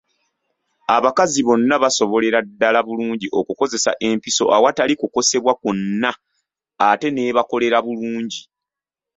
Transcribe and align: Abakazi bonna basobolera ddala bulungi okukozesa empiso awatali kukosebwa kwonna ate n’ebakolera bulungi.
Abakazi 0.95 1.39
bonna 1.47 1.75
basobolera 1.83 2.39
ddala 2.47 2.79
bulungi 2.87 3.27
okukozesa 3.39 3.91
empiso 4.07 4.43
awatali 4.57 4.93
kukosebwa 5.01 5.53
kwonna 5.61 6.11
ate 6.89 7.07
n’ebakolera 7.11 7.77
bulungi. 7.85 8.41